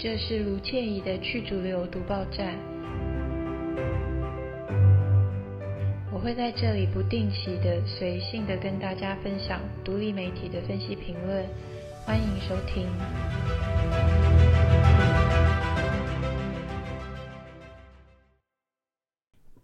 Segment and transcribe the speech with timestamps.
[0.00, 2.56] 这是卢倩怡的去主流读报站。
[6.12, 11.44] 我会在这里不定期的、随性的跟大家分享独立媒体的分析评论，
[12.06, 12.86] 欢迎收听。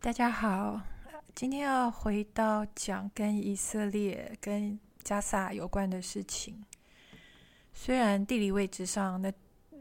[0.01, 0.81] 大家好，
[1.33, 6.65] 今天要回到讲跟以色列、跟加萨有关的事情。
[7.73, 9.33] 虽然地理位置上那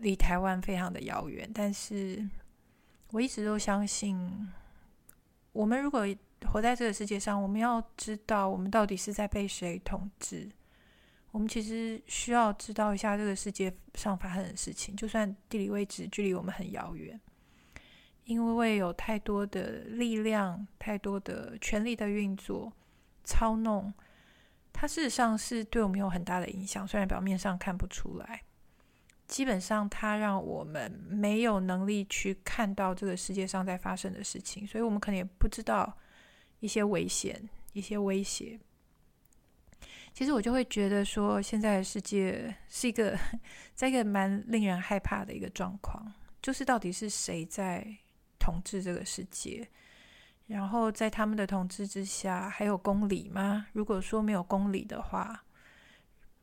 [0.03, 2.29] 离台湾非常的遥远，但是
[3.09, 4.47] 我一直都相信，
[5.53, 6.05] 我们如果
[6.45, 10.51] 活在这个世界上，我们要知道我们到底是在被谁统治。
[11.31, 17.19] 我们其实需要知道一下这个世界上发生的事情，就算地理位置距离我们很遥远，
[18.25, 22.71] 因为有太多的力量、太多的权力的运作、
[23.23, 23.91] 操弄。
[24.71, 28.43] 它事实上是对我们有很大的影响，虽然表面上看不出来。
[29.33, 35.91] 基本上，它让我们没有能力去看到这个世界上在发生的事情，所以我们可能也不知道
[36.59, 38.59] 一些危险、一些威胁。
[40.13, 43.17] 其实我就会觉得说，现在的世界是一个
[43.73, 47.83] 在一个蛮令人害怕的一个状况，就是到底是谁在
[48.37, 49.67] 统治这个世界？
[50.45, 53.65] 然后在他们的统治之下，还有公理吗？
[53.73, 55.43] 如果说没有公理的话，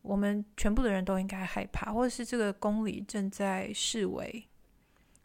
[0.02, 4.48] 我们全部的人都应该害怕，或者是这个公理正在示威，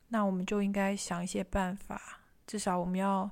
[0.09, 3.29] 那我们就应该想一些办法，至少我们要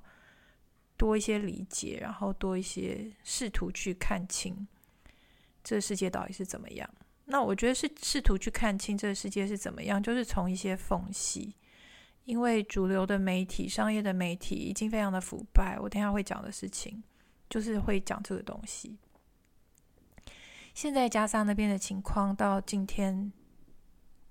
[0.98, 4.68] 多一些理解，然后多一些试图去看清
[5.64, 6.90] 这个世界到底是怎么样。
[7.26, 11.56] 那我觉得是试图去看清这个世界是怎么样，就是从一些缝隙。
[12.26, 17.04] 因为主流的媒体、商业的媒体已经非常的腐败，我等下会讲的事情
[17.50, 18.98] 就是会讲这个东西。
[20.74, 23.32] 现在加萨那边的情况到今天，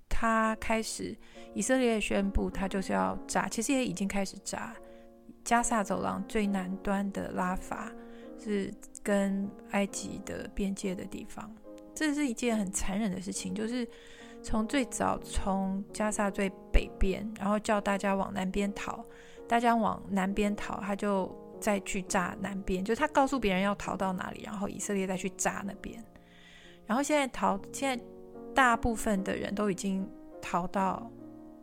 [0.09, 1.17] 他开始
[1.53, 4.75] 以色列宣布他就是要炸，其实也已经开始炸。
[5.43, 7.91] 加萨走廊最南端的拉法
[8.37, 11.53] 是跟埃及的边界的地方，
[11.93, 13.87] 这是一件很残忍的事情，就是。
[14.45, 19.01] 从最早从加萨最北边，然后叫大家往南边逃，
[19.47, 26.03] 大家往南边逃，他就再去炸南边，就他告诉别人要逃到哪里，然后以色列再去炸那边。
[26.85, 28.03] 然后现在逃，现在
[28.53, 30.07] 大部分的人都已经
[30.41, 31.09] 逃到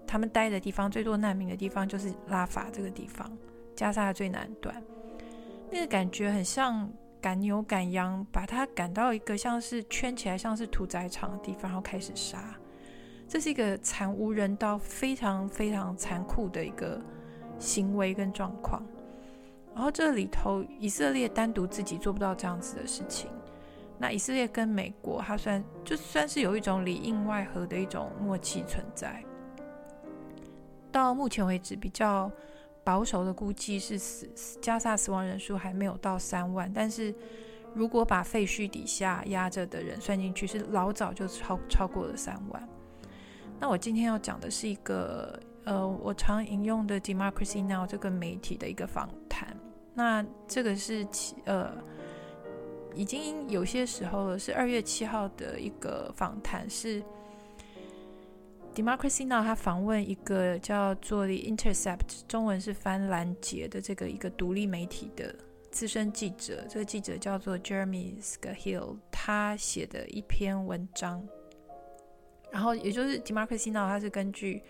[0.07, 3.31] 他们待的地方，最多难民的地方就是拉法这个地方，
[3.77, 4.83] 加沙的最南端。
[5.71, 12.57] 那个感觉很像赶牛赶羊，把他赶到一个像是圈起来，像是屠宰场的地方，然后开始杀。
[13.29, 17.01] 这是一个惨无人道、非常非常残酷的一个
[17.61, 18.83] 行为跟状况。
[19.73, 23.31] 然后这里头，以色列单独自己做不到这样子的事情。
[24.03, 29.23] 那以色列跟美国，它算就算是有一种里应外合的一种默契存在。
[30.91, 32.33] 到目前为止，比较
[32.83, 34.27] 保守的估计是死
[34.63, 37.15] 加萨死亡人数还没有到三万，但是
[37.75, 42.69] 如果把废墟底下压着的人算进去，是老早就超超过了三万。
[43.61, 49.55] 那我今天要讲的是一个，呃，我常引用的《Democracy Now》这个媒体的一个访谈。
[49.93, 51.71] 那这个是其，呃，
[52.95, 57.01] 已经有些时候了，是二月七号的一个访谈，是
[58.75, 65.35] 《Democracy Now》他访问一个叫做《The Intercept》，中文是翻拦截的这个一个独立媒体的
[65.71, 71.27] 资深记者，这个记者叫做 Jeremy Scahill，他写的一篇文章。
[72.51, 74.63] 然后，也就是 Democracy Now，他是根据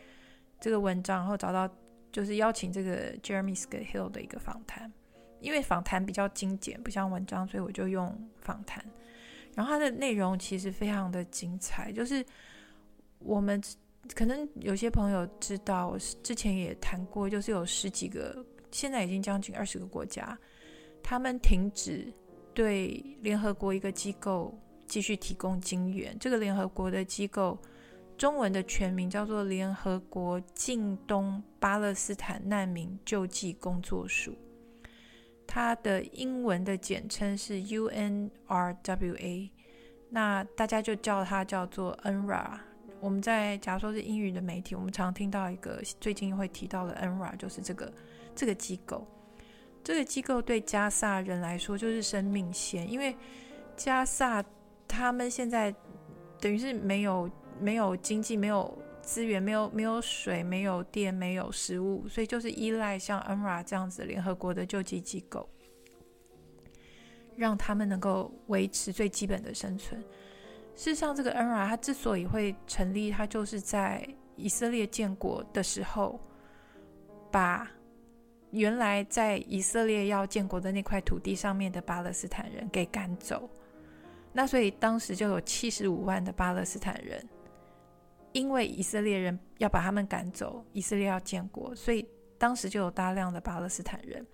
[0.60, 1.68] 这个文章，然后找到
[2.12, 4.92] 就是邀请这个 Jeremy Scahill 的一个访谈。
[5.40, 8.84] 因为访谈比较精简，不像文章，所以我就用访谈。
[9.54, 12.24] 然后它的内容其实非常的精彩，就是
[13.18, 13.60] 我们
[14.14, 20.38] 可能有些朋友知道，之前也谈过，就是有十几个，现在已经将近二十个国家，
[21.02, 22.12] 他们停止
[22.54, 24.56] 对联合国一个机构
[24.86, 26.16] 继续提供金援。
[26.18, 27.58] 这个联合国的机构。
[28.18, 34.36] 中文的全名叫做联合国近东巴勒斯坦难民救济工作署，
[35.50, 39.50] 它的英文的简称是 UNRWA，
[40.08, 42.58] 那大家就叫它叫做 UNRA。
[43.00, 47.92] 我们在假如说是英语的媒体，我们常听到一个最近会提到的 UNRA 就是这个
[48.36, 49.04] 这个机构。
[49.82, 53.16] 这个机构对加萨人来说就是生命线，因为
[53.76, 54.44] 加萨
[54.86, 55.74] 他们现在
[56.40, 57.28] 等于是没有。
[57.62, 58.74] 没有经济，没有
[59.10, 65.48] 资源，没有没有水，没有电，没有食物，所以就是依赖像 UNRWA 这样子联合国的救济机构，
[67.34, 70.00] 让他们能够维持最基本的生存。
[70.76, 76.20] 事实上，这个 UNRWA 它之所以会成立，它就是在以色列建国的时候，
[77.32, 77.68] 把
[78.52, 83.50] 原来在以色列要建国的那块土地上面的巴勒斯坦人给赶走。
[84.32, 87.28] 那所以当时就有七十五万的巴勒斯坦人，
[88.32, 92.06] 因为以色列人要把他们赶走，以色列要建国，所以
[92.38, 94.24] 当时就有大量的巴勒斯坦人，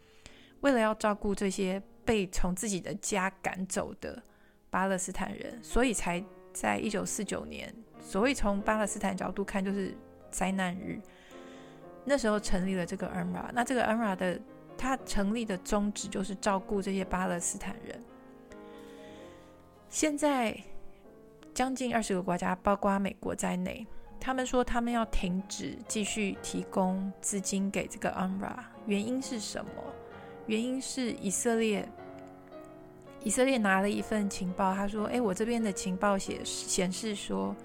[0.60, 4.22] 为了要照顾这些被从自己的家赶走的
[4.70, 6.22] 巴勒斯坦人，所以才
[6.52, 9.96] 在一九四九年，所谓从巴勒斯坦角度看就是
[10.30, 11.00] 灾难日，
[12.04, 13.50] 那时候成立了这个 UNRWA。
[13.52, 14.40] 那这个 UNRWA 的
[14.76, 18.00] 它成立的宗旨就是照顾这些巴勒斯坦人。
[19.88, 20.54] 现在
[21.56, 23.86] 将近二十个国家，包括美国在内，
[24.20, 29.70] 他们说他们要停止继续提供资金给这个 UNRWA，原因是什么？
[30.44, 31.88] 原因是以色列，
[33.24, 37.56] 以色列拿了一份情报，他说：“诶，我这边的情报显显示说，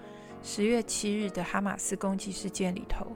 [0.42, 3.06] 十月七日的哈马斯攻击事件里头，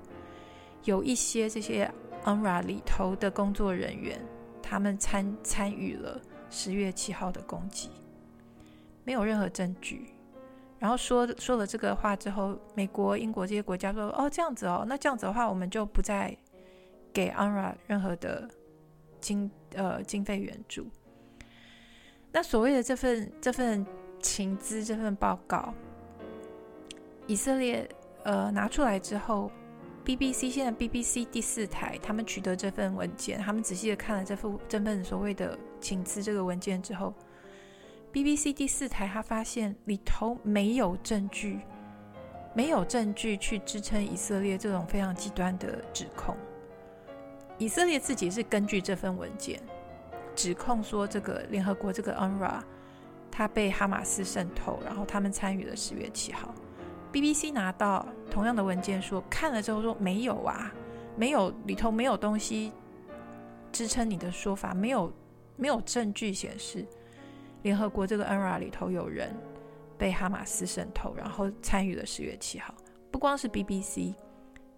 [0.84, 1.90] 有一些这些
[2.26, 4.20] UNRWA 里头的工作人员，
[4.62, 6.20] 他们参参与了
[6.50, 7.88] 十月七号的攻击。”
[9.05, 10.11] 没有任何证据，
[10.87, 16.33] 然后说说了这个话之后，美国、英国这些国家说：“哦，这样子哦，那这样子的话，我们就不再
[17.12, 18.49] 给 UNRWA 任何的
[19.21, 20.87] 经呃经费援助。”
[22.31, 23.85] 那所谓的这份这份
[24.23, 25.75] 情资、这份报告，
[27.27, 27.88] 以色列
[28.23, 29.50] 呃拿出来之后
[30.05, 37.12] ，BBC 现在 BBC 第四台他们取得这份文件，他们仔细的看了这份这份所谓的情资这个文件之后。
[38.12, 41.61] BBC 第四台，他发现里头没有证据，
[42.55, 46.35] 没有证据去支撑以色列这种非常极端的指控。
[47.58, 49.61] 以色列自己是根据这份文件
[50.35, 52.61] 指控说，这个联合国这个 UNRWA
[53.31, 56.55] 他被哈马斯渗透，然后他们参与了十月七号。
[57.12, 60.73] BBC 拿到同样的文件说，看了之后说没有啊，
[61.17, 62.73] 没有里头没有东西
[63.73, 65.12] 支撑你的说法，没有
[65.56, 66.87] 没有证据显示。
[67.67, 69.35] 联合国这个 UNRWA 里头有人
[69.99, 72.73] 被哈马斯渗透，然后参与了十月七号。
[73.11, 74.15] 不光是 BBC，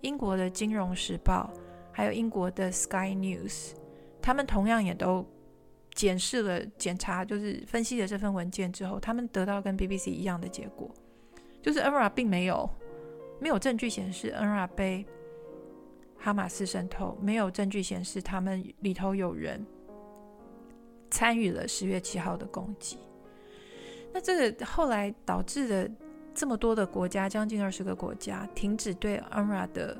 [0.00, 1.52] 英国的《金融时报》
[1.92, 3.72] 还有英国的 Sky News，
[4.22, 5.22] 他们同样也都
[5.92, 10.90] 检视了、检查，就是分析了这份文件之后，他们得到跟 BBC 一样的结果，
[11.60, 12.70] 就是 UNRWA 并没有
[13.38, 15.06] 没有证据显示 UNRWA 被
[16.16, 19.62] 哈马斯渗透，没有证据显示他们里头有人。
[21.10, 22.98] 参与了十月七号的攻击，
[24.12, 25.90] 那这个后来导致了
[26.34, 29.96] 这么多的国家，将近二十个国家停止对 UNRWA 的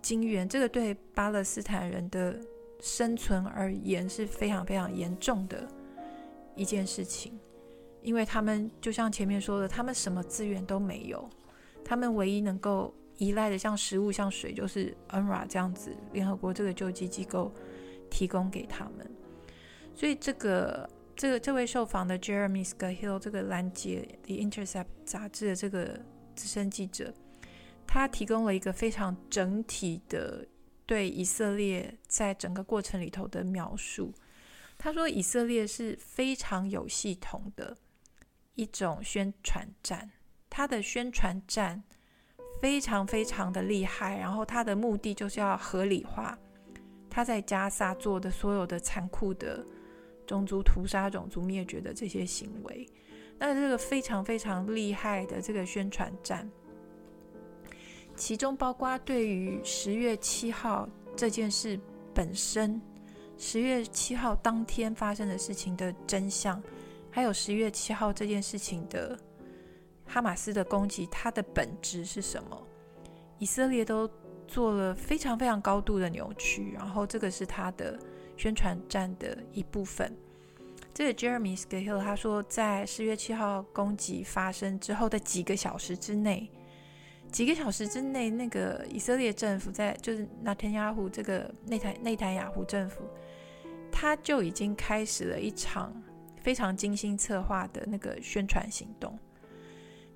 [0.00, 2.38] 经援，这个对巴勒斯坦人的
[2.80, 5.68] 生存而言是非常非常严重的
[6.54, 7.38] 一件事情，
[8.02, 11.28] 因为他们就像前面说的，他们什么资源都没有，
[11.84, 17.52] 他们唯一能够依赖的像食物、像水，就是 UNRWA 这样子联合国这个救济机构
[18.10, 19.10] 提供给他们。
[19.98, 25.98] 所以这个这个这位受访的 Jeremy Scahill 这个拦截《The Intercept》杂志的这个
[26.36, 27.12] 资深记者，
[27.84, 30.46] 他提供了一个非常整体的
[30.86, 34.14] 对以色列在整个过程里头的描述。
[34.78, 37.76] 他说，以色列是非常有系统的
[38.54, 40.08] 一种宣传战，
[40.48, 41.82] 他的宣传战
[42.62, 46.38] 非常非常的厉害，然后他的目的就是要合理化
[47.10, 49.66] 他在加沙做的所有的残酷的。
[50.28, 52.86] 种族屠杀、种族灭绝的这些行为，
[53.38, 56.46] 那这个非常非常厉害的这个宣传战，
[58.14, 61.80] 其中包括对于十月七号这件事
[62.12, 62.78] 本身，
[63.38, 66.62] 十月七号当天发生的事情的真相，
[67.10, 69.18] 还有十月七号这件事情的
[70.04, 72.66] 哈马斯的攻击，它的本质是什么？
[73.38, 74.06] 以色列都
[74.46, 77.98] 做了非常非常高度的扭曲，然后这个是他的。
[78.38, 80.10] 宣传战的一部分。
[80.94, 86.50] 这个 Jeremy Scahill 他说，在十月七号攻击发生之后的几个小时之内，
[87.30, 93.04] 几个小时之内，那个以色列政府在就是纳坦雅胡这个内塔内塔雅胡政府，
[93.92, 95.92] 他就已经开始了一场
[96.42, 99.16] 非常精心策划的那个宣传行动。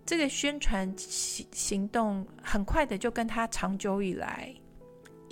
[0.04, 4.52] 这个宣传行行动很快的就跟他长久以来。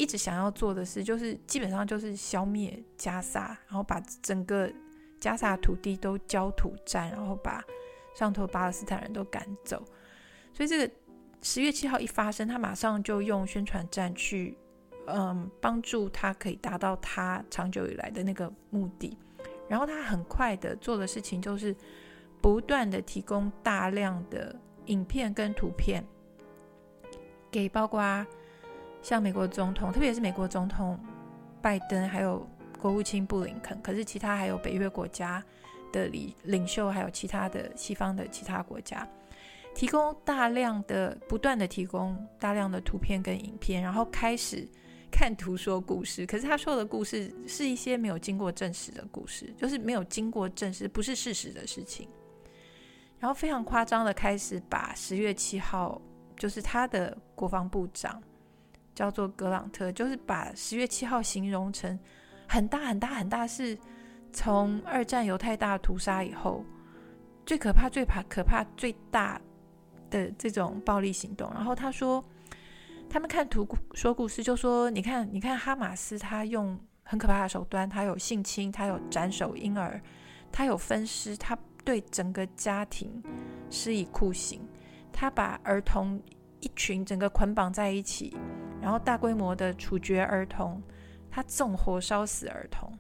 [0.01, 4.73] 一直想要做的事，就是基本上就是消灭加萨，然后把整个
[5.21, 7.63] 加萨土地都焦土战，然后把
[8.15, 9.85] 上头巴勒斯坦人都赶走。
[10.55, 10.91] 所以这个
[11.43, 14.57] 十月七号一发生，他马上就用宣传战去，
[15.07, 19.15] 嗯，帮助他可以达到他长久以来的那个目的。
[19.69, 21.77] 然后他很快的做的事情，就是
[22.41, 26.03] 不断的提供大量的影片跟图片。
[27.51, 28.27] 给包括
[29.03, 30.99] 像美国总统，特别是美国总统
[31.63, 32.47] 拜登，还有
[32.79, 35.43] 国务卿布林肯，可是其他还有北约国家
[35.93, 39.07] 的领领袖，还有其他的西方的其他国家，
[39.75, 44.69] 提供大量的、不断的提供大量的图片跟影片，然后开始
[45.11, 46.27] 看图说故事。
[46.27, 52.09] 可是他说的故事是一些没有经过证实的故事，就是没有经过证实，不是事实的事情。
[53.19, 56.01] 然后非常夸张的开始把十月七号，
[56.39, 58.23] 就是他的国防部长
[59.01, 61.99] 叫做格朗特，就是把十月七号形容成
[62.47, 63.79] 很大很大很大，是
[64.31, 66.63] 从二战犹太大屠杀以后
[67.47, 69.41] 最可怕、最怕、可怕最大
[70.11, 71.51] 的这种暴力行动。
[71.55, 72.23] 然后他说，
[73.09, 79.99] 他们看图说故事，就说你看，你看哈马斯他用很可怕的手段，他有性侵，他有斩首婴儿，
[80.53, 81.59] 他有分尸，他。
[81.83, 83.11] 对整个家庭
[83.71, 84.61] 施以酷刑，
[85.11, 86.21] 他把儿童
[86.61, 88.37] 一群整个捆绑在一起，
[88.81, 90.83] 然后大规模的处决儿童，
[91.31, 92.99] 他纵火烧死儿童。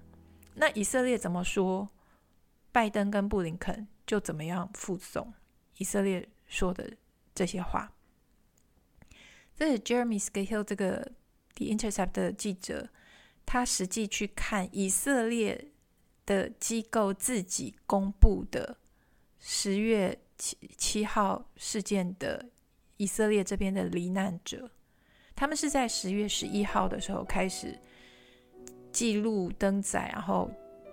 [0.54, 1.88] 那以色列怎么说？
[2.72, 5.32] 拜登跟布林肯就怎么样附送
[5.78, 6.92] 以色列说的
[7.34, 7.92] 这些话。
[9.54, 11.12] 这是 Jeremy Scahill 这个
[11.54, 12.90] The Intercept 的记者，
[13.44, 15.72] 他实际去看以色列。
[16.26, 18.76] 的机构自己公布的
[19.40, 22.50] 十月七七号事件的
[22.98, 24.70] 以色列这边的罹难者，
[25.40, 27.74] 他们是在十月十一号的时候开始
[28.92, 30.50] 记录登载，然后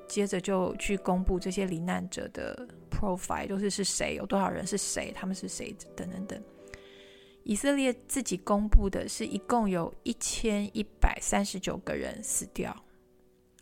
[0.07, 6.41] 接着就去公布这些罹难者的 profile，就是是谁，有多少人是谁，他们是谁等等等。
[7.43, 12.73] 以色列自己公布的是一共有一千一百三十九个人死掉。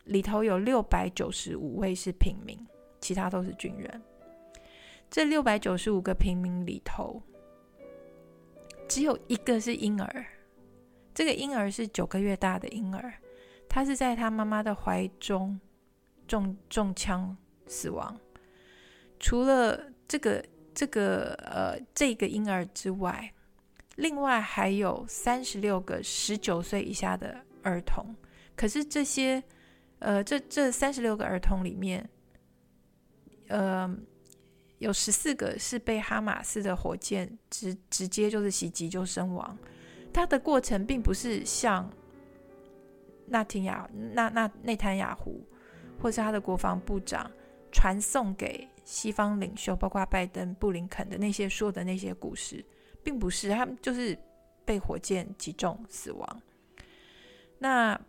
[0.03, 2.55] 里头有六百九十五位是平民，
[3.01, 4.01] 其他都是军人。
[5.09, 7.19] 这六百九十五个平民里头，
[8.87, 10.23] 只有一个是婴儿。
[11.15, 13.11] 这个婴儿是九个月大的婴儿，
[13.67, 15.59] 他是在他妈妈的怀中
[16.27, 18.15] 中中枪死亡。
[19.19, 20.45] 除了这个
[20.75, 23.33] 这个呃这个婴儿之外，
[23.95, 28.15] 另外还有三十六个十九岁以下的儿童。
[28.55, 29.41] 可是这些。
[29.99, 32.07] 呃，这这三十六个儿童里面，
[33.47, 33.89] 呃，
[34.77, 39.57] 有十四个是被哈马斯的火箭直直接就是袭击就身亡。
[40.15, 41.89] 他的过程并不是像
[43.27, 45.45] 纳廷雅纳纳内坦雅胡
[46.01, 47.29] 或是他的国防部长
[47.71, 52.63] 传送给西方领袖，包括拜登、布林肯的那些说的那些故事，
[53.03, 54.17] 并不是他们就是
[54.63, 56.41] 被火箭击中死亡。
[57.59, 57.99] 那。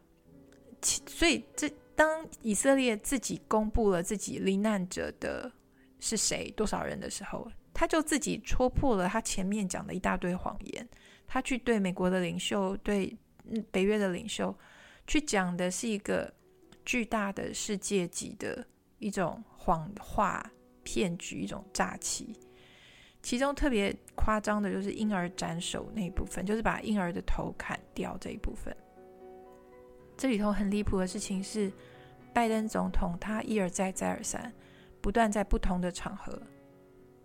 [0.83, 5.51] 所以，这当以色列自己公布了自己罹难者的
[5.99, 10.89] 是谁、多少人的时候，他就自己戳破了他前面讲的一大堆谎言。
[11.27, 13.17] 他去对美国的领袖、对
[13.71, 14.57] 北约的领袖
[15.07, 16.33] 去讲的是一个
[16.85, 18.67] 巨大的世界级的
[18.99, 20.45] 一种谎话
[20.83, 22.35] 骗局、一种诈欺。
[23.23, 28.75] 其中特别夸张的就是婴儿斩首那一部分，就是把婴儿的头砍掉这一部分。
[30.17, 31.73] 这里头很离谱的事情是，
[32.33, 34.53] 拜登总统他一而再再而三，
[35.01, 36.41] 不断在不同的场合，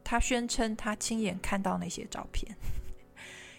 [0.03, 2.51] 他宣称他亲眼看到那些照片，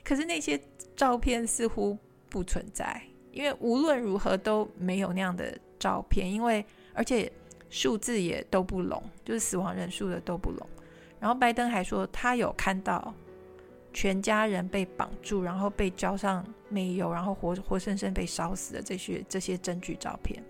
[0.05, 0.61] 可是那些
[0.97, 7.31] 照片似乎不存在，因为无论如何都没有那样的照片，因为而且
[7.69, 10.67] 数字也都不拢，就是死亡人数的都不拢。
[11.21, 13.15] 然后拜登还说他有看到。
[13.95, 20.43] 全家人被绑住，然后被浇上煤油，然后活活生生被烧死的这些这些证据照片，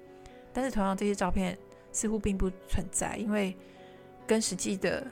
[0.53, 1.59] 但是同样这些照片
[1.91, 3.57] 似乎并不存在，因为
[4.29, 5.05] 跟实际的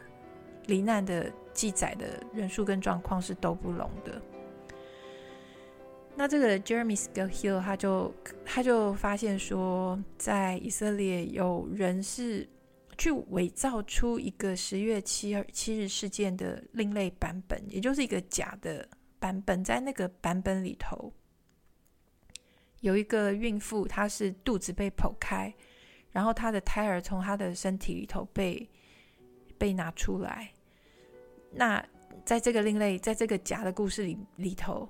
[0.66, 4.23] 罹难的记载的人数跟状况是都不拢的。
[6.17, 8.14] 那这个 Jeremy Scahill 他就
[8.45, 12.49] 他就发现说，在以色列有人是。
[12.99, 18.87] 去伪造出一个十月七日七日事件的另类版本，也就是一个假的
[19.19, 19.64] 版本。
[19.64, 21.11] 在那个版本里头，
[22.81, 25.55] 有一个孕妇，她是肚子被剖开，
[26.11, 28.69] 然后她的胎儿从她的身体里头被
[29.57, 30.50] 被拿出来。
[31.52, 31.83] 那
[32.26, 34.87] 在这个另类，在这个假的故事里里头，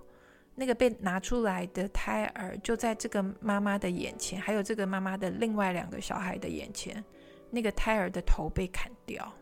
[0.61, 7.03] 那个被拿出来的胎儿就在这个妈妈的眼前，还有这个妈妈的另外两个小孩的眼前。
[7.51, 9.33] 那个胎儿的头被砍掉，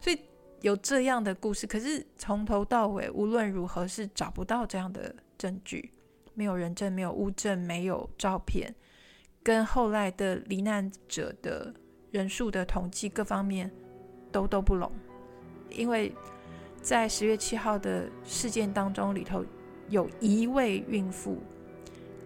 [0.00, 0.18] 所以
[0.62, 1.68] 有这样的故事。
[1.68, 5.92] 可是从头到尾，无论如何是找不到这样的证据，
[6.34, 8.74] 没有人证，没有物证，没有照片，
[9.42, 11.72] 跟后来的罹难者的
[12.10, 13.70] 人数的统计各方面
[14.32, 14.90] 都都不拢。
[15.70, 16.12] 因为
[16.82, 19.42] 在十月七号的事件当中里头，
[19.88, 21.38] 有一位孕妇，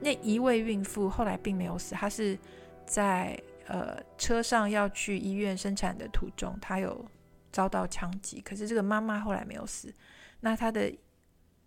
[0.01, 2.39] 那一位孕妇后来并没有死，她是
[2.87, 7.05] 在呃车上要去医院生产的途中，她有
[7.53, 9.93] 遭到枪击，可是这个妈妈后来没有死。
[10.41, 10.93] 那她的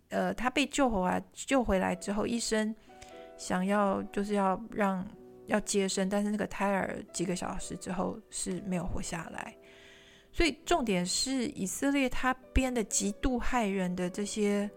[0.08, 2.74] 呃，她被救回来，救回来之后，医生
[3.36, 5.06] 想要就是要让
[5.46, 9.54] 要接生，但是那个胎儿几个小时之后是没有活下来。
[10.32, 14.68] 所以重点是以色列他编的极度害人的这些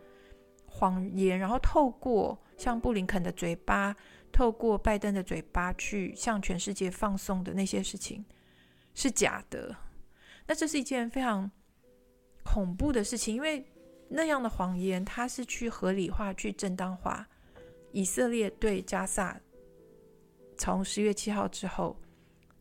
[0.78, 3.96] 谎言，然后透过像布林肯的嘴巴，
[4.32, 8.24] 透过拜登的嘴巴去向全世界放送的那些事情
[8.94, 9.76] 是假的。
[10.46, 11.50] 那这是一件非常
[12.44, 13.66] 恐怖的事情，因为
[14.08, 17.28] 那样的谎言，它是去合理化、去正当化
[17.92, 19.42] 以色列对加萨
[20.58, 21.98] 从十月七号之后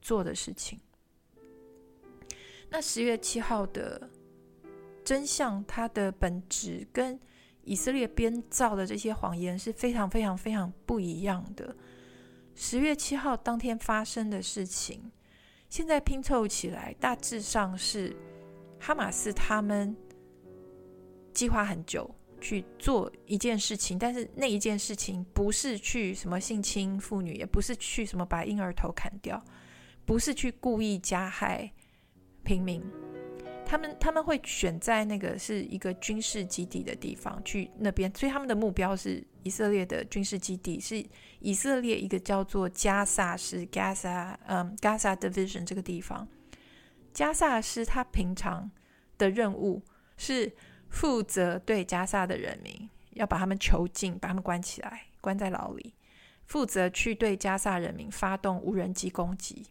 [0.01, 0.81] 做的事情。
[2.71, 4.11] 那十月七号的
[5.05, 7.21] 真相，它的本质跟
[7.67, 11.77] 以色列编造的这些谎言是非常非常非常不一样的。
[12.55, 15.13] 十月七号当天发生的事情，
[15.69, 18.17] 现在拼凑起来，大致上是
[18.81, 19.95] 哈马斯他们
[21.35, 22.09] 计划很久
[22.41, 29.45] 去做一件事情，但是那一件事情不是去什么性侵妇女，也不是去什么把婴儿头砍掉，
[30.07, 31.71] 不是去故意加害。
[32.45, 32.81] 平民，
[33.67, 41.05] 他们他们会选在那个是一个军事基地的地方去那边，所以他们的目标是以色列的军事基地，是
[41.41, 46.27] 以色列一个叫做加萨市 Gaza，嗯，Gaza Division 这个地方。
[47.13, 48.71] 加萨市他平常
[49.19, 49.83] 的任务
[50.17, 50.53] 是
[50.89, 55.95] 负责对加萨的人民要把他们囚禁，把他们关起来，关在牢里，
[56.45, 59.67] 负责去对加萨人民发动无人机攻击。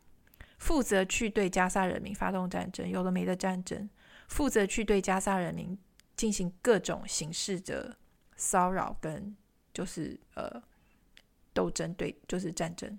[0.57, 3.87] 负责去对加沙人民发动战争，有的没的战争；
[4.27, 5.77] 负责去对加沙人民
[6.15, 7.97] 进行各种形式的
[8.37, 9.35] 骚扰跟
[9.73, 10.63] 就是呃
[11.53, 12.97] 斗争，对，就是战争。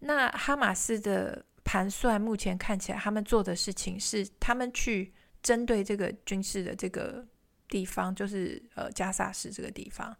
[0.00, 5.12] 那哈马斯的盘算，目前看起来他们做的事情是，他们去
[5.42, 7.26] 针对这个军事的这个
[7.68, 10.14] 地方，就是呃加萨市这个地方，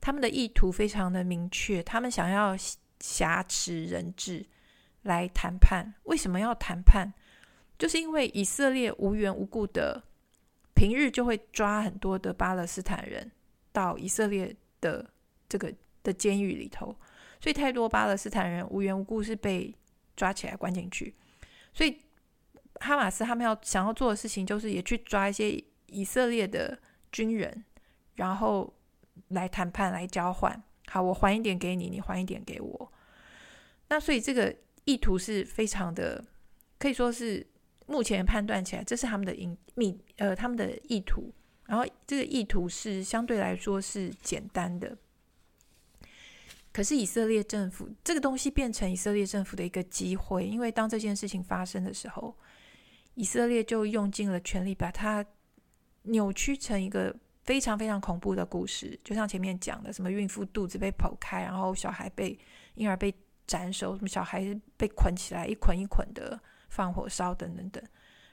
[0.00, 2.56] 他们的意图非常的明确，他们想要
[2.98, 4.44] 挟持人质。
[5.02, 7.12] 来谈判，为什么要谈判？
[7.78, 10.00] 就是因为以色列无缘无故的
[10.74, 13.32] 平日就会抓很多的巴勒斯坦人
[13.72, 15.10] 到以色列的
[15.48, 16.94] 这个的监狱里头，
[17.40, 19.74] 所以太多巴勒斯坦人无缘无故是被
[20.14, 21.12] 抓起来关进去。
[21.72, 22.00] 所以
[22.76, 26.78] 哈马斯他们要想要做的事情，就是也去抓一些以色列的
[27.10, 27.64] 军人，
[28.14, 28.72] 然后
[29.28, 30.62] 来谈判，来交换。
[30.86, 32.92] 好，我还一点给你，你还一点给我。
[33.88, 34.54] 那所以这个。
[34.84, 36.24] 意图是非常的，
[36.78, 37.46] 可以说是
[37.86, 41.32] 目前判断起来，这是他们的隐秘呃，他们的意图。
[41.66, 44.98] 然后这个意图是相对来说是简单的，
[46.72, 52.36] 可是以色列政府这个东西变成以色列政府的一个机会，因为当这件事情发生的时候，
[53.14, 55.24] 以色列就用尽了全力把它
[56.02, 57.14] 扭曲成一个
[57.44, 62.36] 非常非常恐怖的故事，就像前面讲的，什么孕妇肚子被剖开，然后小孩被
[62.74, 63.14] 婴儿被。
[63.46, 67.82] 斩首，什么小孩被捆起来，一捆一捆的放火烧，等等等，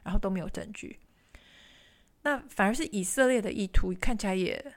[0.04, 1.00] 然后都没有证据。
[2.22, 4.74] 那反而是以色列的意图看起来也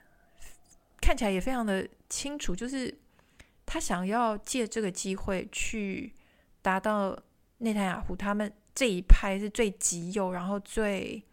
[1.01, 2.97] 看起来也非常的清楚，就是
[3.65, 6.13] 他想要借这个机会去
[6.61, 7.17] 达到
[7.59, 11.23] 内塔尼亚胡他们这一派是最极右，然后最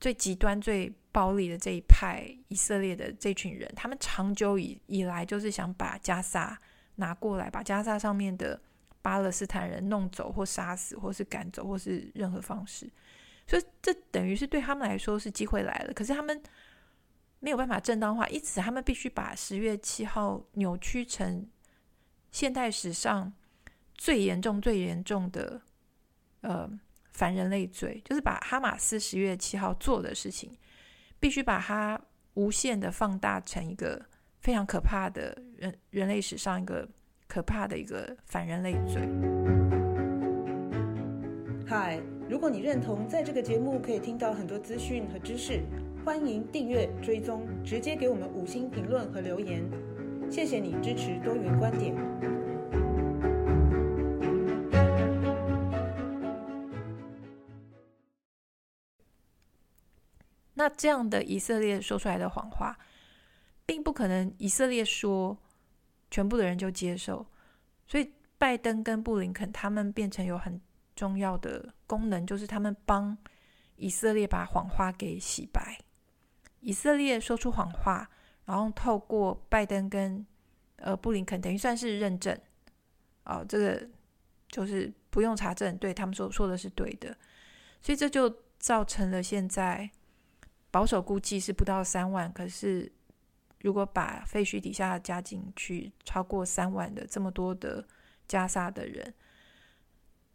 [0.00, 6.60] 最极端、最暴力的这一派以色列的这群人，他们长久以以来就是想把加萨。
[6.96, 8.60] 拿过来，把加沙上面的
[9.02, 12.90] 巴勒斯坦人弄走，或杀死，或是赶走，或是任何方式。
[13.46, 15.92] 所以这等于是对他们来说是机会来了。
[15.92, 16.42] 可是他们
[17.40, 21.46] 没有办法正当化，因此他们必须把十月七号扭曲成
[22.30, 23.32] 现代史上
[23.94, 25.60] 最严重、最严重的
[26.40, 26.70] 呃
[27.10, 30.56] 反人类罪，就是把哈马斯十月七号做的事情，
[31.20, 32.00] 必须把它
[32.34, 34.06] 无限的放大成一个。
[34.44, 36.86] 非常可怕的人，人类史上一个
[37.26, 39.00] 可怕的一个反人类罪。
[41.66, 45.62] 嗨，如果你认同在这个节目可以听到很多资讯和知识，
[46.04, 49.64] 欢迎订阅追踪，直接给我们五星评论和留言。
[50.30, 51.94] 谢谢你支持多元观点。
[60.52, 62.76] 那这样的以色列说出来的谎话。
[63.66, 65.36] 并不可能，以色列说
[66.10, 67.26] 全部的人就接受，
[67.86, 70.60] 所以拜登跟布林肯他们变成有很
[70.94, 73.16] 重要的功能，就是他们帮
[73.76, 75.78] 以色列把谎话给洗白。
[76.60, 78.08] 以色列说出谎话，
[78.46, 80.24] 然后透过拜登跟
[80.76, 82.38] 呃布林肯，等于算是认证，
[83.24, 83.88] 哦，这个
[84.48, 87.16] 就是不用查证，对他们说说的是对的，
[87.82, 89.90] 所以这就造成了现在
[90.70, 92.90] 保守估计是不到三万，可是
[93.64, 97.84] 如果把废墟底下加进去，超过三万的这么多的
[98.28, 99.12] 加萨的人，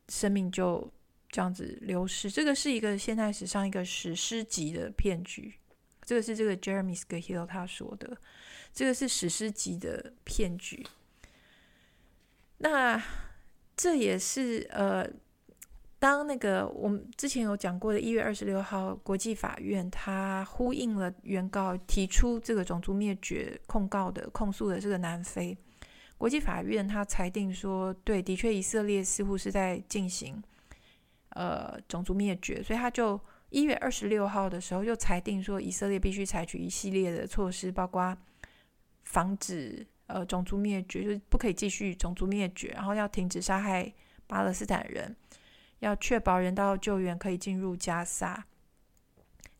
[0.09, 0.91] 生命就。
[1.31, 5.53] 这样子流失，这个是一个现代史上一个史诗级的骗局。
[6.01, 8.17] 这个是这个 Jeremy Scahill 他说的，
[8.73, 10.83] 这个是史诗级的骗局。
[12.57, 12.99] 那
[13.77, 15.07] 这也是呃，
[15.99, 25.57] 当那个我们之前有讲过的，一月二十六号，国际法院他呼应了原告提出这个种族灭绝控告的控诉的这个南非
[26.17, 30.41] 国际法院，他裁定说，对，的确以色列似乎是在进行。
[31.33, 33.17] 呃，种族灭绝，所以他就
[33.49, 38.17] 一月二十六号的时候就裁定说，以色列必须采取一系列的措施，包括
[39.03, 43.93] 防止呃种族灭绝，就是不可以继续种族灭绝，然后要停止杀害
[44.25, 45.15] 巴勒斯坦人，
[45.79, 48.45] 要确保人道救援可以进入加沙，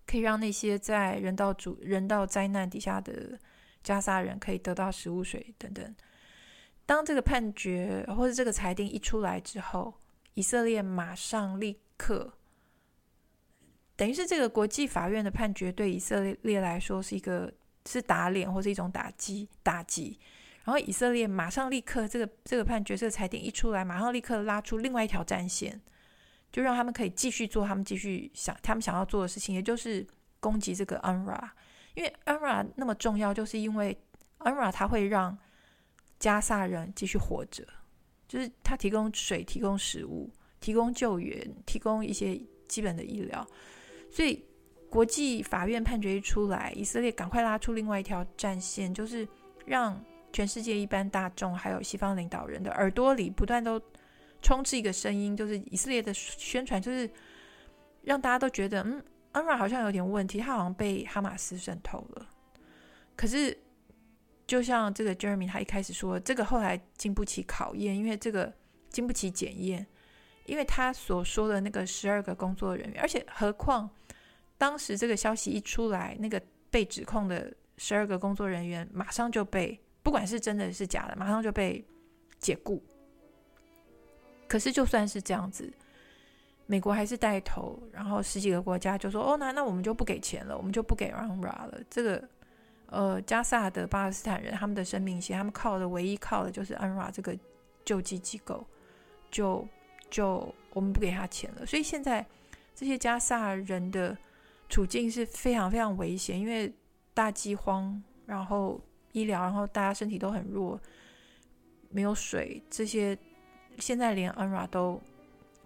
[0.05, 3.39] 可以让那些在人道主人道灾难底下的
[3.83, 5.95] 加沙人可以得到食物、水等等。
[6.85, 9.93] 当这个判决或者这个裁定一出来之后，
[10.33, 12.33] 以色列马上立刻，
[13.95, 17.53] 等于是这个国际法院的判决对以色列来说是一个
[17.85, 20.19] 是打脸或是一种打击打击。
[20.63, 25.79] 然后以色列马上立刻这个这个判决这个裁定一出来，马上立刻拉出另外一条战线，
[26.51, 30.05] 就让他们可以继续做他们继续想他们想要做的事情，也就是
[30.39, 31.49] 攻击这个 UNRWA。
[31.95, 33.97] 因为 UNRWA 那么重要，就是因为
[34.39, 35.37] UNRWA 它会让
[36.19, 37.65] 加萨人继续活着。
[38.27, 43.43] 就是他提供水、提供食物、提供救援、提供一些基本的医疗，
[44.11, 44.45] 所以
[44.87, 49.27] 国际法院判决一出来，以色列赶快拉出另外一条战线，就是
[49.65, 49.99] 让
[50.31, 53.81] 全世界一般大众还有西方领导人的耳朵里不断都
[54.41, 57.09] 充斥一个声音，就是以色列的宣传，就是
[58.01, 62.27] 让大家都觉得，嗯，UNRWA 好像有点问题，他好像被哈马斯渗透了，
[63.15, 63.57] 可是。
[64.49, 68.51] 就像这个 Jeremy 他一开始说，这个后来经不起考验，因为这个
[68.89, 69.85] 经不起检验，
[70.47, 73.87] 因为他所说的那个十二个工作人员，而且何况
[74.57, 81.85] 当时这个消息一出来，那个被指控的十二个工作人员马上就被，不管是真的是假的，马上就被
[82.39, 82.83] 解雇。
[84.49, 85.71] 可是就算是这样子，
[86.65, 92.27] 美国还是带头，然后十几个国家就说：“哦，那那我们就不给钱了，我们就不给 UNRWA 了。”这个。
[92.91, 97.37] 呃，加萨的巴勒斯坦人，他们的生命线，他们靠的唯一靠的就是 UNRWA 这个
[97.85, 98.65] 救济机构，
[99.29, 99.63] 就
[100.09, 101.63] 就我们不给他钱了。
[101.67, 102.25] 所以现在
[102.73, 104.17] 这些加萨人的
[104.69, 106.73] 处境是非常非常危险，因为
[107.13, 108.81] 大饥荒，然后
[109.11, 110.81] 医疗，然后大家身体都很弱，
[111.91, 113.15] 没有水，这些
[113.79, 115.01] 现在连 UNRWA 都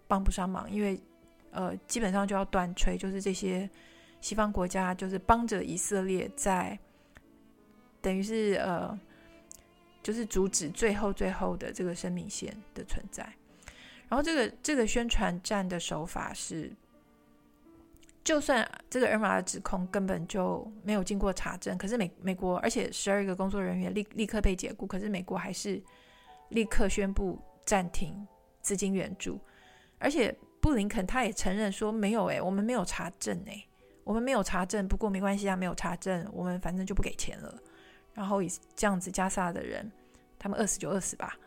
[0.07, 0.99] 帮不上忙，因为
[1.51, 3.69] 呃，基本上就要断炊，就是这些
[4.21, 6.77] 西方国家就是帮着以色列在。
[8.01, 8.99] 等于是呃，
[10.01, 13.23] 就是阻止最后最后的这个生命线的存在。
[14.09, 16.69] 然后这个这个宣传战的手法是，
[18.21, 25.81] 就算这个 NRA 的指控根本就没有经过查证，可是美美国，而且十二个工作人员立立刻被解雇，可是美国还是
[26.49, 28.27] 立刻宣布暂停
[28.61, 29.39] 资金援助，
[29.99, 33.65] 而且布林肯他也承认说没有哎、欸，我们没有查证哎、
[34.03, 37.57] 我们没有查证，不过没关系啊，没有查证，我们反正就不给钱了。
[38.13, 39.91] 然后以这样子加萨的人，
[40.37, 41.37] 他们饿死就饿死吧。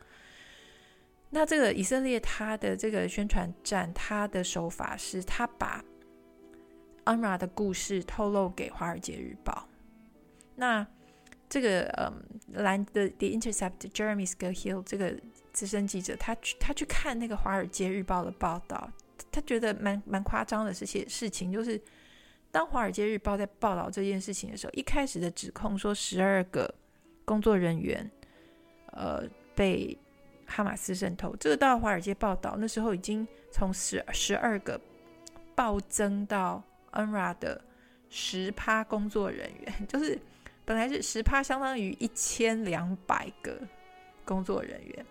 [1.31, 5.85] 那这个以色列他的这个宣传战，他的手法是他把
[7.05, 9.53] UNRWA 的故事透露给《华尔街日报》。
[10.55, 10.87] 那
[11.49, 15.17] 这个嗯，蓝的 The Intercept Jeremy Scahill 这个
[15.57, 18.91] 资深记者，他去他去看那个《华尔街日报》的报道，
[19.33, 21.81] 他觉得蛮蛮夸张的这些事情，就是。
[22.53, 26.73] 当《华尔街日报》在报道这件事情的时候，一开始的指控说十二个
[27.23, 28.11] 工作人员，
[28.93, 29.23] 呃，
[29.55, 29.95] 被
[30.47, 31.37] 哈马斯渗透。
[31.37, 34.81] 这个到《华尔街》报道那时候已经从十十二个
[35.55, 37.61] 暴增到 UNRWA 的
[38.09, 40.19] 十趴工作人员， 就是
[40.65, 43.61] 本来是十趴，相当于一千两百个
[44.25, 45.07] 工作人员。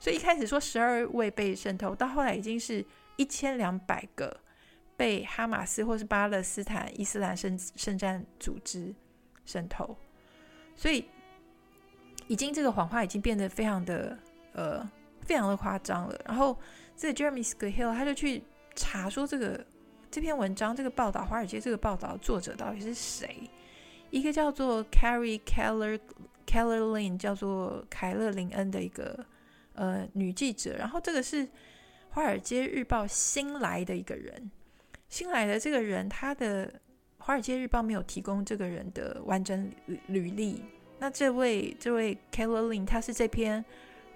[0.00, 2.84] 所以一开始说十二位被渗透，到后来已经是
[3.16, 4.36] 一千两百个。
[4.96, 8.94] 被哈马斯或是巴勒斯坦伊斯兰圣圣战组织
[9.46, 9.96] 渗透，
[10.76, 11.06] 所以
[12.26, 14.18] 已经这个谎话已经变得非常的
[14.52, 14.86] 呃
[15.22, 16.20] 非常的夸张了。
[16.26, 16.54] 然后
[16.94, 18.42] 这个 Jeremy Scahill 他就去
[18.76, 19.64] 查说这个
[20.10, 23.48] 这篇文章这个报道华尔街这个报道作者到底是谁？
[24.10, 25.98] 一个叫做 Carrie Keller
[26.46, 29.24] Keller Lynn，叫做凯勒林恩的一个
[29.80, 30.76] 呃女记者。
[30.76, 31.46] 然后这个是
[32.10, 34.50] 《华尔街日报》新来的一个人，
[35.08, 36.68] 新来的这个人，他的
[37.16, 39.72] 《华尔街日报》没有提供这个人的完整
[40.06, 40.62] 履历。
[40.98, 43.64] 那这位这位 Keller Lynn，他是这篇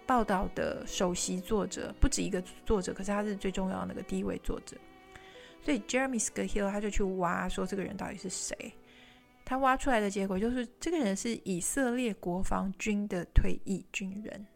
[0.04, 4.76] 报道的首席作者，不止一个作者，可是他是最重要的那个第一位作者。
[5.62, 8.54] 所以 Jeremy Scahill 他就去挖，说这个人到底是谁？
[9.46, 14.46] 他挖出来的结果就是，这个人是以色列国防军的退役军人。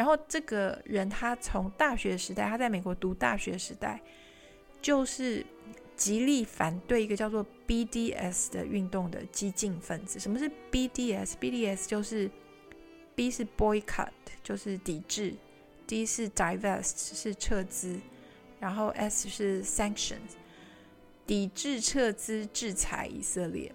[0.00, 4.00] 然后这个人他从大学时代，他在美国读大学时代，
[4.80, 5.44] 就是
[5.94, 10.18] 极力反对一个叫做 BDS 的运动的激进分子。
[10.18, 12.30] 什么是 BDS？BDS 就是
[13.14, 14.08] B 是 boycott，
[14.42, 15.34] 就是抵制
[15.86, 18.00] ；D 是 divest，是撤资。
[18.58, 20.32] 然后 S 是 sanctions，
[21.26, 23.70] 抵制、撤资、制裁以色列。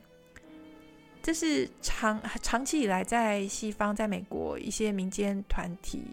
[1.25, 6.03] 这是长长期以来在西方，在美国一些民间团体，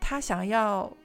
[0.00, 0.96] 他想要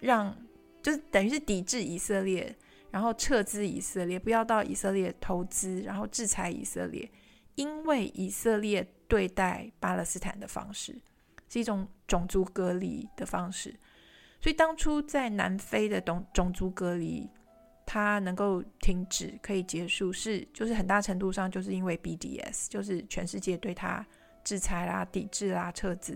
[0.00, 0.34] 让，
[0.80, 2.56] 就是等于是抵制以色列，
[2.90, 7.06] 然后撤资以色列，不要到以色列投资，然后制裁以色列，
[7.56, 10.98] 因为以色列对待巴勒斯坦的方式
[11.50, 13.78] 是一种种族隔离的方式。
[14.40, 17.28] 所以当初在南非的种种族隔离，
[17.92, 24.02] 它能够停止，可以结束，是就是很大程度上就是因为 BDS，就是全世界对它
[24.42, 26.14] 制裁啦、抵制啦、撤资。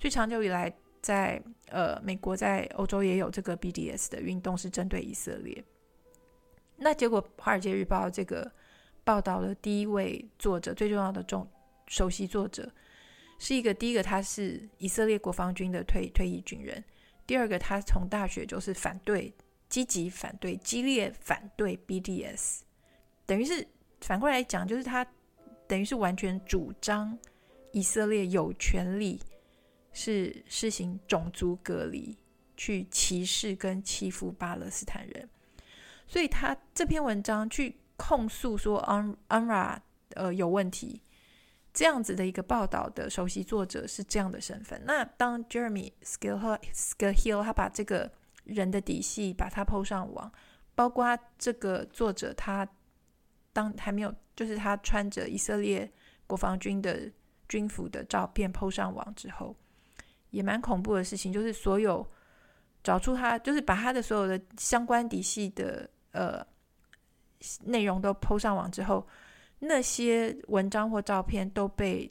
[0.00, 5.62] 所以长久以来在，呃美国在欧洲也有这个 BDS 的运动，是针对以色列。
[6.76, 8.50] 那结果《华尔街日报》这个
[9.04, 11.48] 报道的第一位作者，最重要的重
[11.86, 12.68] 首席作者，
[13.38, 16.82] 是一个第一个他是以色列国防军的退退役军人。
[17.28, 19.32] 第二个，他从大学就是反对，
[19.72, 22.60] 积极反对，激烈反对 BDS，
[23.24, 23.66] 等于是
[24.02, 25.02] 反过来讲，就是他
[25.66, 27.18] 等于是完全主张
[27.72, 29.18] 以色列有权利
[29.94, 32.18] 是实行种族隔离，
[32.54, 35.26] 去歧视跟欺负巴勒斯坦人，
[36.06, 39.78] 所以他这篇文章去控诉说 UNRWA
[40.10, 41.00] 呃有问题。
[41.72, 44.82] 这样子的一个报道的首席作者是这样的身份。
[44.84, 48.12] 那当 Jeremy Scahill 他把这个
[48.44, 50.32] 人的底细把他 PO 上网，
[50.74, 52.66] 包括这个作者他
[53.52, 55.90] 当还没有，就是他穿着以色列
[56.26, 57.10] 国防军的
[57.48, 59.56] 军服的照片 PO 上网之后，
[60.30, 62.06] 也蛮恐怖的事情，就是所有
[62.82, 66.44] 找出他，就是把他的所有的相关底细的呃
[67.64, 69.06] 内容都 PO 上网之后。
[69.64, 72.10] 那些文章或照片都被，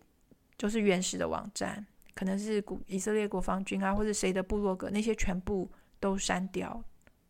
[0.58, 5.70] 就是原始的网站，可能是古以色列国防军啊，或者谁的部落格，那些全部
[6.02, 6.84] 都删掉，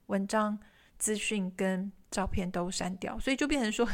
[0.08, 0.58] 文章、
[0.98, 3.88] 资讯跟照片都删掉，所以就变成说，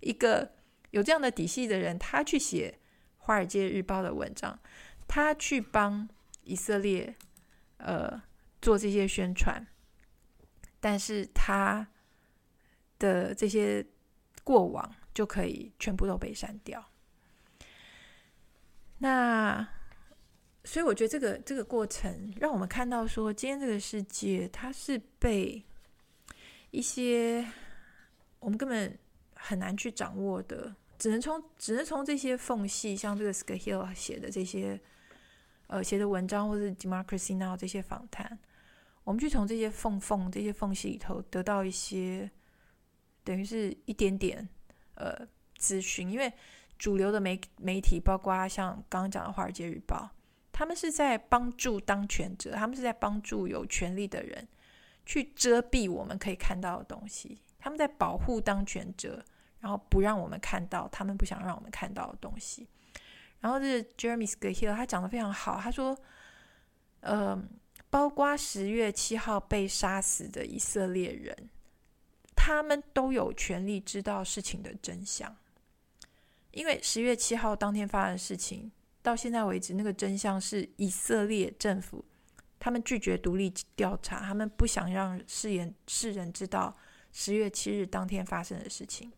[0.00, 0.56] 一个
[0.90, 2.76] 有这样的底细的人，他去写
[3.18, 4.58] 《华尔街日报》的文章，
[5.06, 6.08] 他去帮
[6.42, 7.14] 以色列
[7.76, 8.20] 呃
[8.60, 9.64] 做这些宣传，
[10.80, 11.86] 但是他
[12.98, 13.86] 的这些
[14.42, 14.92] 过往。
[15.16, 16.90] 就可以全部都被删掉。
[18.98, 19.66] 那
[20.66, 25.64] 所以我觉得这个这个过程让我们看到说，今天这个世界它是被
[26.72, 27.46] 一些
[28.40, 28.98] 我们根本
[29.34, 34.78] 很难去掌握的，只能从只能从这些缝隙，像这个 Skahill 写的这些
[35.68, 38.38] 呃写的文章，或是 Democracy Now 这些访谈，
[39.04, 42.28] 我们去从这些缝缝这些缝隙里头得到一些
[43.22, 44.48] 等于是一点点。
[44.98, 45.14] 呃，
[45.58, 46.32] 资讯，因为
[46.78, 50.08] 主流的媒媒体，包括像刚刚讲的《华尔街日报》，
[50.58, 54.48] 他们是在帮助当权者，他们是在帮助有权力的人
[55.04, 59.22] 去遮蔽我们可以看到的东西，他们在保护当权者，
[59.60, 62.66] 然后不让我们看到他们不想让我们看到的东西。
[63.40, 65.94] 然后这是 Jeremy Scahill，他讲得非常好，他说，
[67.00, 67.38] 呃，
[67.90, 71.50] 包括十月七号被杀死的以色列人。
[72.34, 75.36] 他们都有权利知道事情的真相，
[76.52, 78.70] 因为十月七号当天发生的事情，
[79.06, 82.04] 到现在为止，那个真相是以色列政府
[82.58, 86.76] 他们拒绝独立调查，他们不想让世人世人知道
[87.12, 89.12] 十月七日当天发生的事情。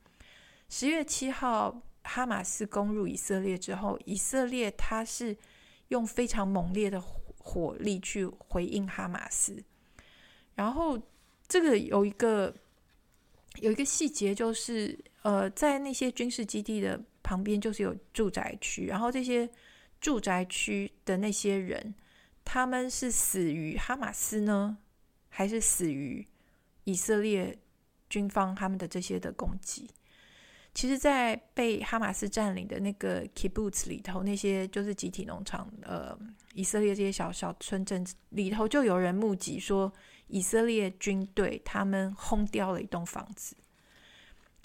[0.68, 5.34] 十月七号，哈马斯攻入以色列之后，以色列他是
[5.88, 7.00] 用非常猛烈的
[7.38, 9.64] 火力去回应哈马斯，
[10.54, 11.00] 然后
[11.48, 12.54] 这个有一个。
[13.60, 19.50] 有一个细节就是，呃，在那些军事基地的旁边，就是有住宅区，然后这些
[20.00, 21.94] 住宅区的那些人，
[22.44, 24.78] 他们是死于哈马斯呢，
[25.28, 26.26] 还是死于
[26.84, 27.58] 以色列
[28.08, 29.90] 军方他们的这些的攻击？
[30.74, 36.16] 其实，在被哈马斯占领的那个 kibbutz 里头，那些就是集体农场，呃，
[36.54, 39.92] 以色列这些小小村镇里头，就有人目击说，
[40.28, 43.56] 以色列军队他们轰掉了一栋房子。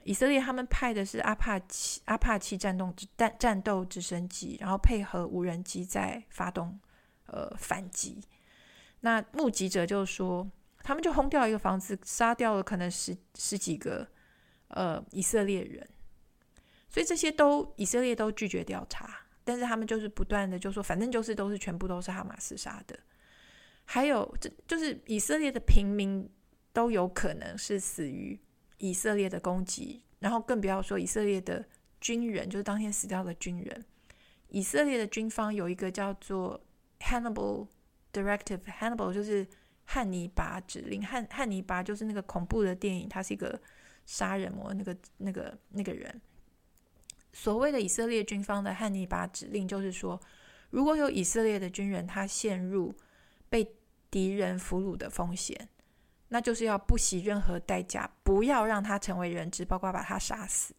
[0.03, 6.79] 以色列他们派的是阿帕奇阿帕奇战斗战战斗直升机，然后配合无人机在发动
[7.27, 8.21] 呃反击。
[9.01, 10.49] 那目击者就说，
[10.81, 14.07] 他们就轰掉一个房子，杀掉了可能十十几个
[14.69, 15.87] 呃以色列人。
[16.89, 22.97] 所以这些都以色列都拒绝调查，但是他们就是不断的就说，反正就是都是全部都是哈马斯杀的。
[23.85, 26.29] 还有这就是以色列的平民
[26.71, 28.39] 都有可能是死于
[28.83, 31.63] 以色列的攻击，然后更不要说以色列的
[32.01, 33.85] 军人，就是当天死掉的军人。
[34.49, 36.61] 以色列的军方有一个叫做
[36.99, 37.65] Hannibal
[38.11, 39.47] Directive，Hannibal 就是
[39.85, 43.57] 汉尼拔指令，汉汉尼拔就是那个恐怖的电影，他是一个
[44.05, 46.21] 杀人魔，那个那个那个人。
[47.31, 50.19] 所谓的以色列军方的汉尼拔指令，就是说，
[50.71, 52.93] 如果有以色列的军人他陷入
[53.49, 53.65] 被
[54.11, 55.69] 敌人俘虏的风险，
[56.33, 60.73] 那就是要不惜任何代价，不要让他成为人质，包括把他杀死。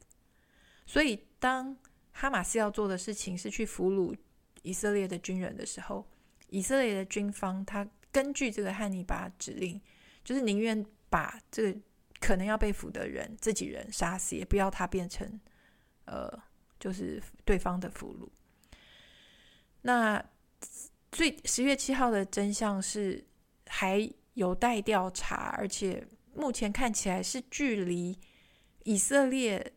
[0.85, 1.77] 所以，当
[2.11, 4.17] 哈马斯要做的事情是去俘虏
[4.63, 6.05] 以色列的军人的时候，
[6.49, 9.81] 以色列的军方他根据这个汉尼拔指令，
[10.25, 11.79] 就是宁愿把这个
[12.19, 15.41] 可能要被俘的人自己人杀死，也不要他变成。
[16.07, 16.37] 呃，
[16.81, 18.29] 就是对方的俘虏。
[19.83, 20.21] 那
[21.13, 23.25] 最十月七号的真相是
[23.69, 28.19] 还有待调查，而且目前看起来是距离
[28.85, 29.73] 以色列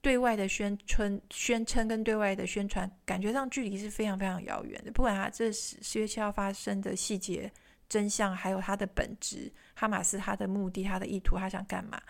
[0.00, 4.92] 对外的宣称、宣称跟对外的宣传，感觉上距离是非常非常遥远的。
[4.92, 7.52] 不管他这十十月七号发生的细节、
[7.88, 12.00] 真相，还有他的本质，哈马斯他的目的、他的意图，他想干嘛，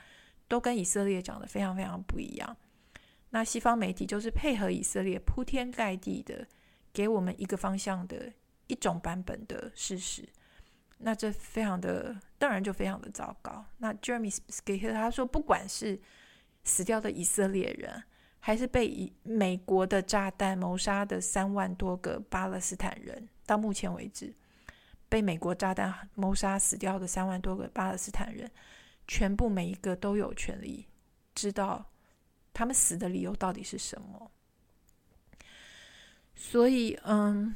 [0.46, 2.56] 都跟以色列讲的非常非常不一样。
[3.30, 6.46] 那西方媒体就是配合以色列铺天盖地的
[6.92, 8.32] 给我们一个方向的
[8.68, 10.26] 一种版本的事实，
[10.98, 13.64] 那这非常的当然就非常的糟糕。
[13.78, 16.00] 那 Jeremy Scahill 他说，不管是
[16.64, 18.02] 死掉的以色列人，
[18.40, 24.34] 还是被以美国的炸弹谋杀的三万多个巴勒斯坦人，到目前为止
[25.08, 28.50] 被美国炸弹谋杀死掉的三万多个巴勒斯坦人，
[29.06, 30.86] 全部每一个都有权利
[31.34, 31.86] 知道。
[32.52, 34.30] 他们死的理由到底是什么？
[36.34, 37.54] 所以，嗯，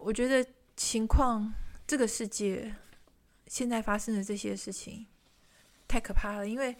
[0.00, 1.54] 我觉得情况，
[1.86, 2.74] 这个世界
[3.46, 5.06] 现在发生的这些事情
[5.86, 6.48] 太可怕了。
[6.48, 6.76] 因为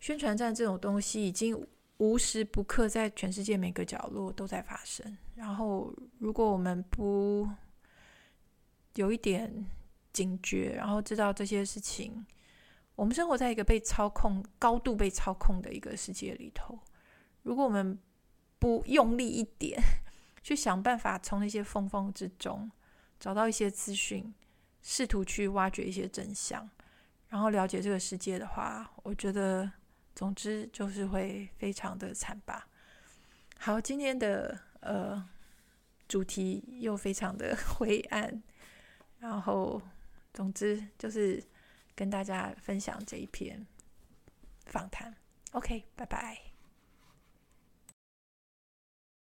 [0.00, 1.66] 宣传战这种东西已经
[1.98, 5.16] 无时不刻在全世界每个角落都在发生。
[5.34, 7.48] 然后，如果我们不
[8.94, 9.66] 有一点
[10.12, 12.24] 警觉，然后知道这些事情。
[12.94, 16.78] 我们生活在一个被操控、高度被操控的一个世界里头。
[17.42, 17.98] 如果我们
[18.58, 19.78] 不用力一点，
[20.42, 22.70] 去想办法从那些缝缝之中
[23.18, 24.34] 找到一些资讯，
[24.82, 26.68] 试图去挖掘一些真相，
[27.28, 29.70] 然后了解这个世界的话，我觉得，
[30.14, 32.68] 总之就是会非常的惨吧。
[33.58, 35.28] 好，今天的呃
[36.08, 38.42] 主题又非常的 灰暗，
[39.18, 39.80] 然后
[40.32, 41.42] 总之就是。
[41.96, 43.66] 跟大家分享这一篇
[44.66, 45.16] 访谈
[45.52, 46.45] ，OK，拜拜。